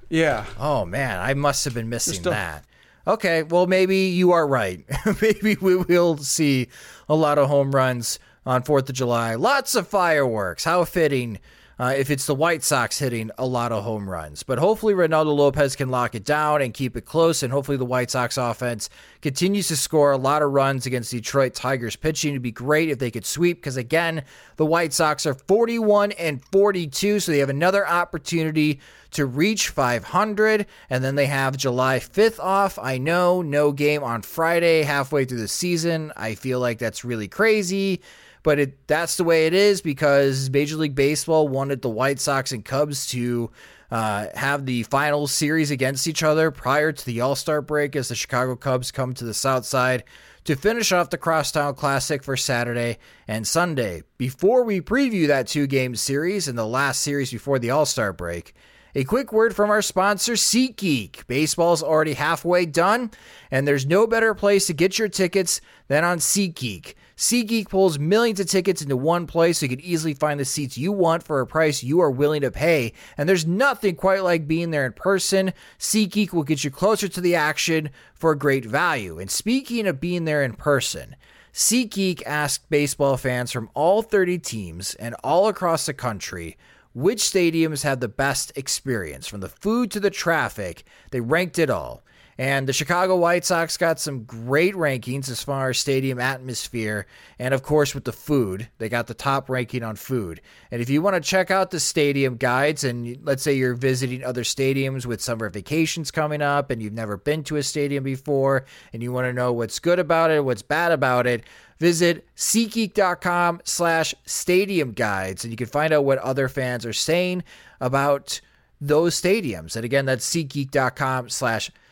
[0.09, 0.45] yeah.
[0.59, 2.65] Oh man, I must have been missing that.
[3.07, 4.83] Okay, well maybe you are right.
[5.21, 6.67] maybe we will see
[7.07, 9.35] a lot of home runs on Fourth of July.
[9.35, 10.63] Lots of fireworks.
[10.63, 11.39] How fitting
[11.77, 14.43] uh, if it's the White Sox hitting a lot of home runs.
[14.43, 17.43] But hopefully, Reynaldo Lopez can lock it down and keep it close.
[17.43, 18.89] And hopefully, the White Sox offense
[19.25, 22.33] continues to score a lot of runs against Detroit Tigers pitching.
[22.33, 24.23] It'd be great if they could sweep because, again,
[24.57, 27.19] the White Sox are 41 and 42.
[27.19, 28.79] So they have another opportunity
[29.13, 30.67] to reach 500.
[30.91, 32.77] And then they have July 5th off.
[32.77, 36.13] I know, no game on Friday halfway through the season.
[36.15, 38.03] I feel like that's really crazy
[38.43, 42.51] but it, that's the way it is because Major League Baseball wanted the White Sox
[42.51, 43.49] and Cubs to
[43.91, 48.09] uh, have the final series against each other prior to the All Star break as
[48.09, 50.03] the Chicago Cubs come to the South Side
[50.45, 54.03] to finish off the Crosstown Classic for Saturday and Sunday.
[54.17, 58.13] Before we preview that two game series and the last series before the All Star
[58.13, 58.53] break,
[58.97, 61.27] a quick word from our sponsor, SeatGeek.
[61.27, 63.11] Baseball's already halfway done,
[63.51, 66.93] and there's no better place to get your tickets than on SeatGeek.
[67.17, 70.77] SeatGeek pulls millions of tickets into one place so you can easily find the seats
[70.77, 72.91] you want for a price you are willing to pay.
[73.17, 75.53] And there's nothing quite like being there in person.
[75.79, 79.17] SeatGeek will get you closer to the action for a great value.
[79.17, 81.15] And speaking of being there in person,
[81.53, 86.57] SeatGeek asked baseball fans from all 30 teams and all across the country
[86.95, 89.27] which stadiums have the best experience.
[89.27, 92.04] From the food to the traffic, they ranked it all.
[92.37, 97.07] And the Chicago White Sox got some great rankings as far as stadium atmosphere.
[97.39, 100.41] And of course, with the food, they got the top ranking on food.
[100.69, 104.21] And if you want to check out the stadium guides, and let's say you're visiting
[104.21, 108.65] other stadiums with summer vacations coming up and you've never been to a stadium before,
[108.91, 111.43] and you want to know what's good about it, what's bad about it,
[111.79, 115.45] visit SeatGeek.com slash stadium guides.
[115.45, 117.45] And you can find out what other fans are saying
[117.79, 118.41] about
[118.81, 119.77] those stadiums.
[119.77, 121.84] And again, that's SeatGeek.com slash stadium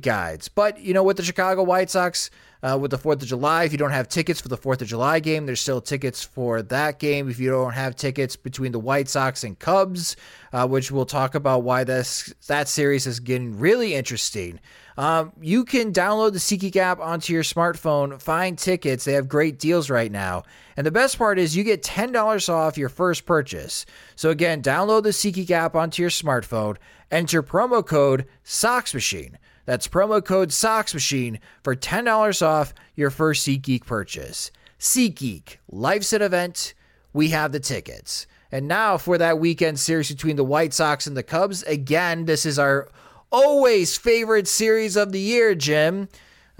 [0.00, 0.48] guides.
[0.48, 2.30] But, you know, with the Chicago White Sox,
[2.62, 4.88] uh, with the 4th of July, if you don't have tickets for the 4th of
[4.88, 7.28] July game, there's still tickets for that game.
[7.28, 10.16] If you don't have tickets between the White Sox and Cubs,
[10.52, 14.60] uh, which we'll talk about why this, that series is getting really interesting.
[14.96, 19.04] Um, you can download the SeatGeek app onto your smartphone, find tickets.
[19.04, 20.44] They have great deals right now.
[20.76, 23.86] And the best part is you get $10 off your first purchase.
[24.16, 26.76] So again, download the SeatGeek app onto your smartphone,
[27.12, 29.34] enter promo code SOXMachine.
[29.64, 34.50] That's promo code SOXMachine for $10 off your first SeatGeek purchase.
[34.80, 36.74] SeatGeek, life's an event.
[37.12, 38.26] We have the tickets.
[38.50, 41.62] And now for that weekend series between the White Sox and the Cubs.
[41.62, 42.88] Again, this is our
[43.30, 46.08] always favorite series of the year, Jim.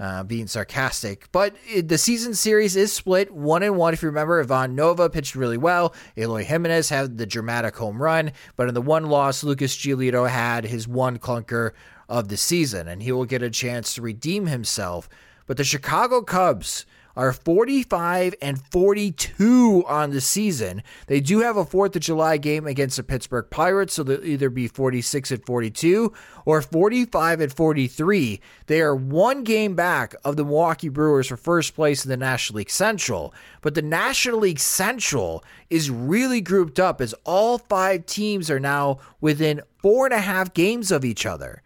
[0.03, 3.93] Uh, being sarcastic, but it, the season series is split one and one.
[3.93, 5.95] If you remember, Ivan Nova pitched really well.
[6.17, 10.65] Eloy Jimenez had the dramatic home run, but in the one loss, Lucas Giolito had
[10.65, 11.71] his one clunker
[12.09, 15.07] of the season, and he will get a chance to redeem himself.
[15.45, 20.83] But the Chicago Cubs are 45 and 42 on the season.
[21.07, 24.49] They do have a 4th of July game against the Pittsburgh Pirates, so they'll either
[24.49, 26.13] be 46 and 42
[26.45, 28.41] or 45 and 43.
[28.67, 32.57] They are one game back of the Milwaukee Brewers for first place in the National
[32.57, 33.33] League Central.
[33.61, 38.99] But the National League Central is really grouped up as all five teams are now
[39.21, 41.61] within four and a half games of each other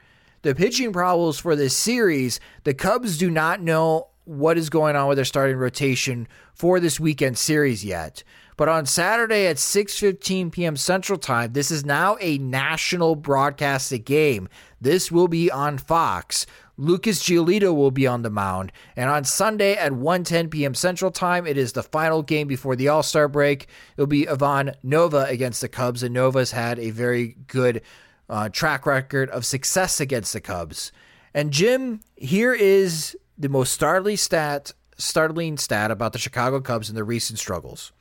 [0.47, 5.07] the pitching problems for this series, the Cubs do not know what is going on
[5.07, 8.23] with their starting rotation for this weekend series yet.
[8.57, 10.75] But on Saturday at 6:15 p.m.
[10.75, 14.49] Central Time, this is now a national broadcasted game.
[14.81, 16.45] This will be on Fox.
[16.75, 18.71] Lucas Giolito will be on the mound.
[18.95, 20.73] And on Sunday at 1:10 p.m.
[20.73, 23.67] Central Time, it is the final game before the All-Star break.
[23.95, 27.81] It'll be Ivan Nova against the Cubs, and Nova's had a very good
[28.29, 30.91] uh, track record of success against the Cubs.
[31.33, 36.97] And Jim, here is the most startling stat, startling stat about the Chicago Cubs and
[36.97, 37.91] their recent struggles.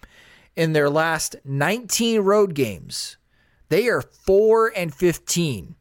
[0.54, 3.18] In their last 19 road games,
[3.68, 5.74] they are 4 and 15.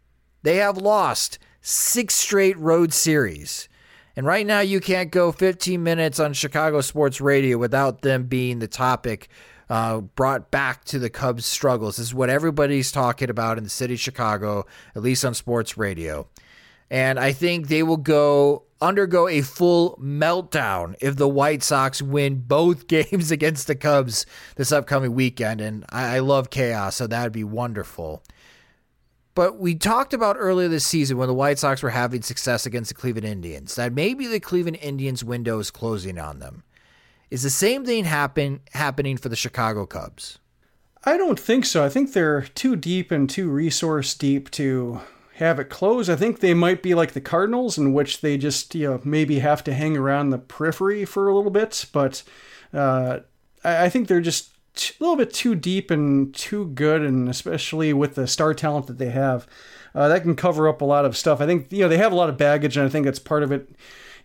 [0.43, 3.69] They have lost six straight road series.
[4.15, 8.59] And right now, you can't go 15 minutes on Chicago sports radio without them being
[8.59, 9.29] the topic
[9.69, 11.97] uh, brought back to the Cubs' struggles.
[11.97, 14.65] This is what everybody's talking about in the city of Chicago,
[14.95, 16.27] at least on sports radio.
[16.89, 22.43] And I think they will go undergo a full meltdown if the White Sox win
[22.45, 25.61] both games against the Cubs this upcoming weekend.
[25.61, 28.23] And I, I love chaos, so that would be wonderful.
[29.33, 32.89] But we talked about earlier this season when the White Sox were having success against
[32.89, 36.63] the Cleveland Indians that maybe the Cleveland Indians window is closing on them.
[37.29, 40.39] Is the same thing happen happening for the Chicago Cubs?
[41.03, 41.83] I don't think so.
[41.83, 45.01] I think they're too deep and too resource deep to
[45.35, 46.09] have it close.
[46.09, 49.39] I think they might be like the Cardinals, in which they just you know maybe
[49.39, 51.85] have to hang around the periphery for a little bit.
[51.91, 52.23] But
[52.73, 53.19] uh,
[53.63, 58.15] I, think they're just a little bit too deep and too good, and especially with
[58.15, 59.45] the star talent that they have,
[59.93, 61.41] uh, that can cover up a lot of stuff.
[61.41, 63.43] I think you know they have a lot of baggage, and I think that's part
[63.43, 63.69] of it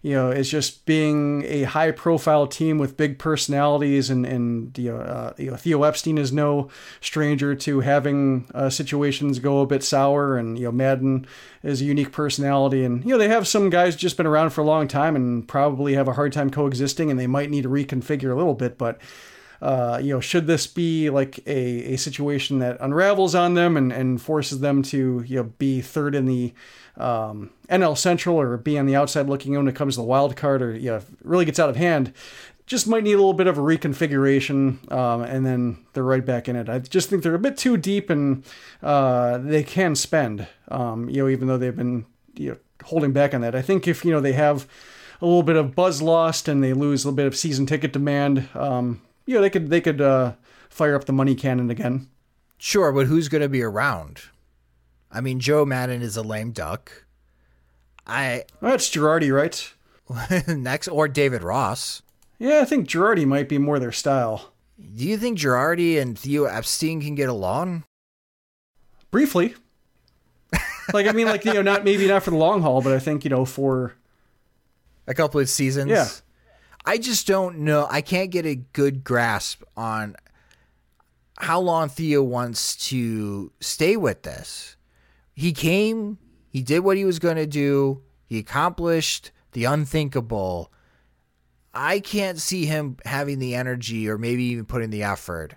[0.03, 4.90] you know, it's just being a high profile team with big personalities and, and you,
[4.90, 6.70] know, uh, you know, Theo Epstein is no
[7.03, 11.26] stranger to having uh, situations go a bit sour and, you know, Maddon
[11.62, 14.62] is a unique personality and, you know, they have some guys just been around for
[14.62, 17.68] a long time and probably have a hard time coexisting and they might need to
[17.68, 18.98] reconfigure a little bit, but
[19.62, 23.92] uh, you know, should this be like a, a situation that unravels on them and,
[23.92, 26.55] and forces them to, you know, be third in the
[27.01, 30.07] um, NL Central or be on the outside looking in when it comes to the
[30.07, 32.12] wild card or, you know, really gets out of hand,
[32.66, 36.48] just might need a little bit of a reconfiguration, um, and then they're right back
[36.48, 36.68] in it.
[36.68, 38.44] I just think they're a bit too deep, and
[38.80, 40.46] uh, they can spend.
[40.68, 43.55] Um, you know, even though they've been you know, holding back on that.
[43.55, 44.68] I think if you know they have
[45.20, 47.92] a little bit of buzz lost and they lose a little bit of season ticket
[47.92, 50.34] demand, um, you know, they could they could uh,
[50.68, 52.09] fire up the money cannon again.
[52.57, 54.22] Sure, but who's going to be around?
[55.12, 57.04] I mean, Joe Maddon is a lame duck.
[58.06, 59.72] I oh, that's Girardi, right?
[60.48, 62.02] next or David Ross.
[62.38, 64.52] Yeah, I think Girardi might be more their style.
[64.78, 67.84] Do you think Girardi and Theo Epstein can get along?
[69.11, 69.54] Briefly.
[70.94, 72.98] like I mean, like you know, not maybe not for the long haul, but I
[72.98, 73.94] think you know for
[75.06, 75.90] a couple of seasons.
[75.90, 76.08] Yeah.
[76.84, 77.86] I just don't know.
[77.90, 80.16] I can't get a good grasp on
[81.38, 84.76] how long Theo wants to stay with this.
[85.41, 86.18] He came,
[86.51, 90.70] he did what he was going to do, he accomplished the unthinkable.
[91.72, 95.55] I can't see him having the energy or maybe even putting the effort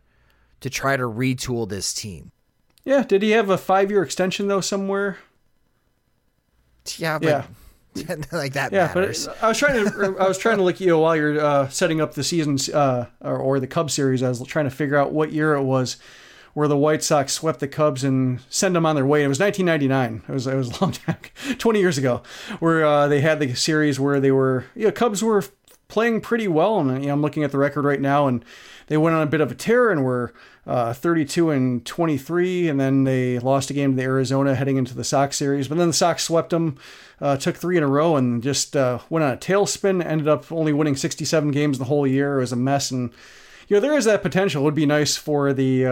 [0.62, 2.32] to try to retool this team.
[2.86, 5.18] Yeah, did he have a 5-year extension though somewhere?
[6.96, 7.46] Yeah, but
[7.96, 8.16] yeah.
[8.32, 9.28] like that yeah, matters.
[9.28, 11.68] but I was trying to I was trying to look you know while you're uh,
[11.68, 14.24] setting up the seasons uh, or, or, the Cubs series.
[14.24, 15.98] I was trying to figure out what year it was
[16.54, 19.24] where the White Sox swept the Cubs and sent them on their way.
[19.24, 20.24] It was 1999.
[20.28, 21.18] It was it was a long time,
[21.58, 22.22] 20 years ago,
[22.60, 25.44] where uh, they had the series where they were you know, Cubs were
[25.88, 28.44] playing pretty well, and you know, I'm looking at the record right now, and
[28.88, 30.34] they went on a bit of a tear and were
[30.66, 34.96] uh, 32 and 23, and then they lost a game to the Arizona heading into
[34.96, 35.68] the Sox series.
[35.68, 36.78] But then the Sox swept them,
[37.22, 40.04] uh, took three in a row, and just uh, went on a tailspin.
[40.04, 42.38] Ended up only winning 67 games the whole year.
[42.38, 43.12] It was a mess, and
[43.68, 44.64] you know there is that potential.
[44.64, 45.86] It would be nice for the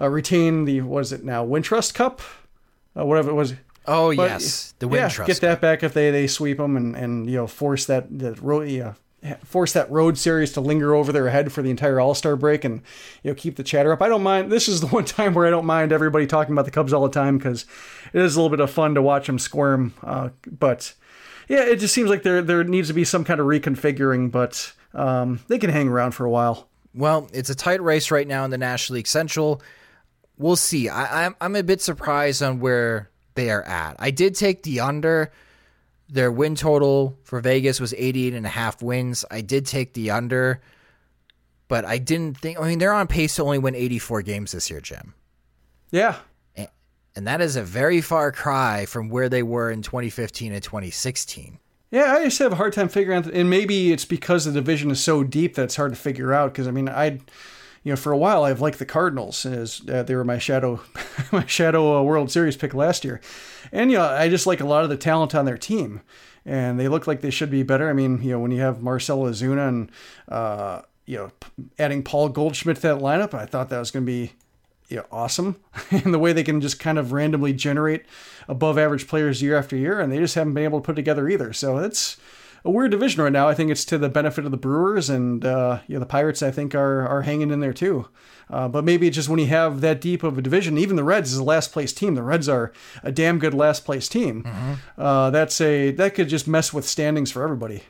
[0.00, 2.20] uh, retain the what is it now Wintrust Cup,
[2.96, 3.54] uh, whatever it was.
[3.86, 5.18] Oh but, yes, the Wintrust.
[5.18, 8.06] Yeah, get that back if they they sweep them and and you know force that
[8.18, 8.34] the
[8.66, 8.94] yeah
[9.44, 12.64] force that road series to linger over their head for the entire All Star break
[12.64, 12.82] and
[13.22, 14.02] you know keep the chatter up.
[14.02, 14.50] I don't mind.
[14.50, 17.02] This is the one time where I don't mind everybody talking about the Cubs all
[17.02, 17.66] the time because
[18.12, 19.94] it is a little bit of fun to watch them squirm.
[20.02, 20.94] Uh, but
[21.48, 24.72] yeah, it just seems like there there needs to be some kind of reconfiguring, but
[24.94, 26.68] um, they can hang around for a while.
[26.94, 29.62] Well, it's a tight race right now in the National League Central.
[30.40, 30.88] We'll see.
[30.88, 33.96] I, I'm I'm a bit surprised on where they are at.
[33.98, 35.30] I did take the under
[36.12, 39.24] their win total for Vegas was 88 and a half wins.
[39.30, 40.60] I did take the under,
[41.68, 44.70] but I didn't think, I mean, they're on pace to only win 84 games this
[44.70, 45.14] year, Jim.
[45.90, 46.16] Yeah.
[46.56, 46.68] And,
[47.14, 51.58] and that is a very far cry from where they were in 2015 and 2016.
[51.92, 54.92] Yeah, I just have a hard time figuring out, and maybe it's because the division
[54.92, 56.52] is so deep that it's hard to figure out.
[56.52, 57.18] Because I mean, I,
[57.82, 60.82] you know, for a while I've liked the Cardinals as uh, they were my shadow,
[61.32, 63.20] my shadow uh, World Series pick last year,
[63.72, 66.02] and you know I just like a lot of the talent on their team,
[66.44, 67.88] and they look like they should be better.
[67.88, 69.92] I mean, you know, when you have Marcell Ozuna and
[70.28, 71.30] uh, you know
[71.78, 74.32] adding Paul Goldschmidt to that lineup, I thought that was going to be
[74.88, 75.56] you know, awesome,
[75.90, 78.04] and the way they can just kind of randomly generate
[78.46, 81.28] above average players year after year, and they just haven't been able to put together
[81.28, 81.52] either.
[81.54, 82.18] So it's
[82.64, 83.48] a weird division right now.
[83.48, 86.42] I think it's to the benefit of the Brewers and uh, you know, the Pirates.
[86.42, 88.08] I think are are hanging in there too.
[88.48, 91.04] Uh, but maybe it's just when you have that deep of a division, even the
[91.04, 92.16] Reds is a last place team.
[92.16, 94.42] The Reds are a damn good last place team.
[94.42, 94.72] Mm-hmm.
[95.00, 97.84] Uh, that's a that could just mess with standings for everybody.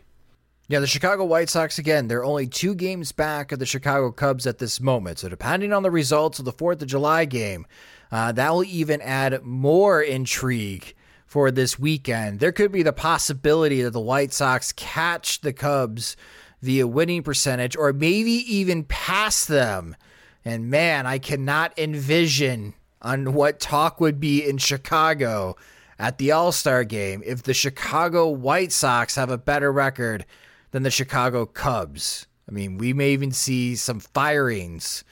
[0.68, 4.46] Yeah, the Chicago White Sox, again, they're only two games back of the Chicago Cubs
[4.46, 5.18] at this moment.
[5.18, 7.66] So, depending on the results of the 4th of July game,
[8.12, 10.94] uh, that will even add more intrigue
[11.30, 12.40] for this weekend.
[12.40, 16.16] There could be the possibility that the White Sox catch the Cubs
[16.60, 19.94] via winning percentage or maybe even pass them.
[20.44, 25.54] And man, I cannot envision on what talk would be in Chicago
[26.00, 30.26] at the All Star game if the Chicago White Sox have a better record
[30.72, 32.26] than the Chicago Cubs.
[32.48, 35.04] I mean, we may even see some firings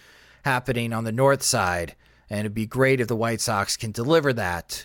[0.45, 1.95] happening on the north side,
[2.29, 4.85] and it'd be great if the White Sox can deliver that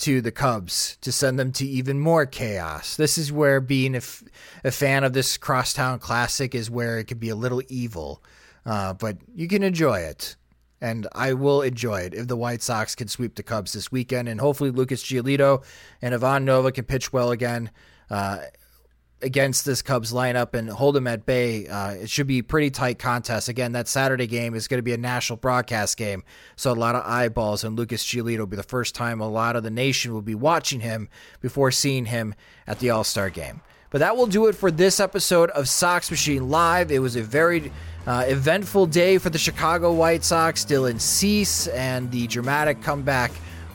[0.00, 2.96] to the Cubs to send them to even more chaos.
[2.96, 4.24] This is where being a, f-
[4.64, 8.22] a fan of this crosstown classic is where it could be a little evil.
[8.66, 10.36] uh, but you can enjoy it.
[10.82, 14.28] And I will enjoy it if the White Sox can sweep the Cubs this weekend.
[14.28, 15.62] And hopefully Lucas Giolito
[16.00, 17.70] and Ivan Nova can pitch well again.
[18.08, 18.38] Uh,
[19.22, 21.66] against this Cubs lineup and hold them at bay.
[21.66, 23.48] Uh, it should be pretty tight contest.
[23.48, 26.24] Again, that Saturday game is going to be a national broadcast game,
[26.56, 29.56] so a lot of eyeballs, and Lucas Giolito will be the first time a lot
[29.56, 31.08] of the nation will be watching him
[31.40, 32.34] before seeing him
[32.66, 33.60] at the All Star game.
[33.90, 36.92] But that will do it for this episode of Sox Machine Live.
[36.92, 37.72] It was a very
[38.06, 40.64] uh, eventful day for the Chicago White Sox.
[40.64, 43.32] Dylan Cease and the dramatic comeback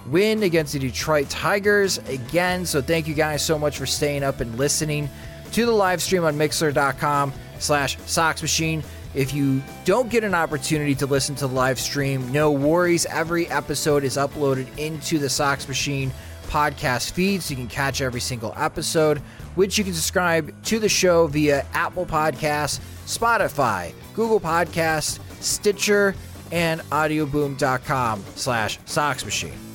[0.08, 2.66] win against the Detroit Tigers again.
[2.66, 5.10] So thank you guys so much for staying up and listening
[5.56, 8.84] to the live stream on Mixlr.com slash Sox Machine.
[9.14, 13.06] If you don't get an opportunity to listen to the live stream, no worries.
[13.06, 16.12] Every episode is uploaded into the Sox Machine
[16.48, 19.20] podcast feed, so you can catch every single episode,
[19.56, 26.16] which you can subscribe to the show via Apple Podcasts, Spotify, Google Podcasts, Stitcher,
[26.52, 29.75] and audioboom.com slash Sox Machine.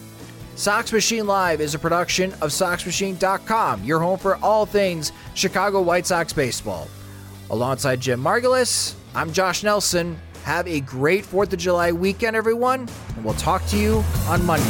[0.61, 6.07] Sox Machine Live is a production of SoxMachine.com, your home for all things Chicago White
[6.07, 6.87] Sox baseball.
[7.49, 10.21] Alongside Jim Margalus, I'm Josh Nelson.
[10.45, 14.67] Have a great 4th of July weekend, everyone, and we'll talk to you on Monday.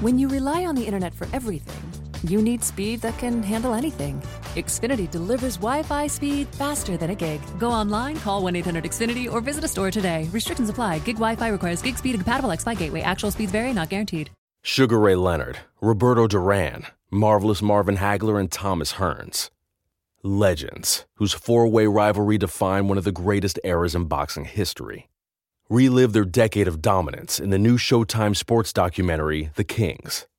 [0.00, 4.22] When you rely on the internet for everything, you need speed that can handle anything.
[4.54, 7.40] Xfinity delivers Wi Fi speed faster than a gig.
[7.58, 10.28] Go online, call 1 800 Xfinity, or visit a store today.
[10.32, 11.00] Restrictions apply.
[11.00, 13.00] Gig Wi Fi requires gig speed and compatible X Fi gateway.
[13.02, 14.30] Actual speeds vary, not guaranteed.
[14.62, 19.50] Sugar Ray Leonard, Roberto Duran, Marvelous Marvin Hagler, and Thomas Hearns.
[20.22, 25.10] Legends, whose four way rivalry defined one of the greatest eras in boxing history.
[25.68, 30.26] Relive their decade of dominance in the new Showtime sports documentary, The Kings,